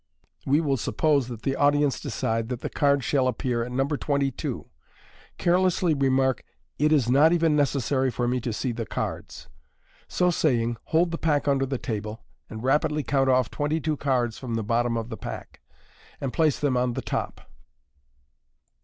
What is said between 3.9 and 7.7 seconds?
22. Carelessly remark," It is not even